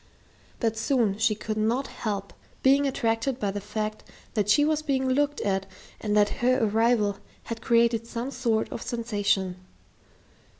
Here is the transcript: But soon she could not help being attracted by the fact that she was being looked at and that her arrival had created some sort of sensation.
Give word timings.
But 0.59 0.77
soon 0.79 1.19
she 1.19 1.35
could 1.35 1.57
not 1.57 1.85
help 1.85 2.33
being 2.63 2.87
attracted 2.87 3.39
by 3.39 3.51
the 3.51 3.61
fact 3.61 4.03
that 4.33 4.49
she 4.49 4.65
was 4.65 4.81
being 4.81 5.07
looked 5.07 5.41
at 5.41 5.67
and 5.99 6.17
that 6.17 6.29
her 6.41 6.57
arrival 6.63 7.19
had 7.43 7.61
created 7.61 8.07
some 8.07 8.31
sort 8.31 8.71
of 8.71 8.81
sensation. 8.81 9.57